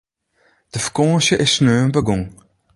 [0.73, 2.23] De fakânsje is sneon begûn.